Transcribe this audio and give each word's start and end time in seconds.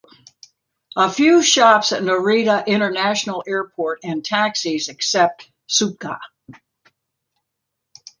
A 0.95 1.11
few 1.11 1.43
shops 1.43 1.91
at 1.91 2.01
Narita 2.01 2.65
International 2.65 3.43
Airport, 3.45 3.99
and 4.03 4.25
taxis 4.25 4.89
accept 4.89 5.47
Suica. 5.69 6.17